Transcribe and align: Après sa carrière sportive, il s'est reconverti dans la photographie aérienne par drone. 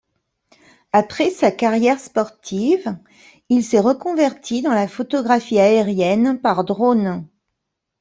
Après 0.93 1.29
sa 1.29 1.51
carrière 1.51 1.99
sportive, 1.99 2.97
il 3.49 3.63
s'est 3.63 3.79
reconverti 3.79 4.63
dans 4.63 4.73
la 4.73 4.87
photographie 4.87 5.59
aérienne 5.59 6.39
par 6.41 6.63
drone. 6.63 7.27